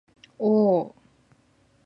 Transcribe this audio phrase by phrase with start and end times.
[0.39, 0.95] おおおおお